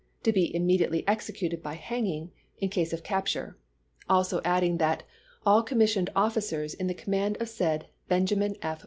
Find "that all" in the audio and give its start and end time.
4.79-5.61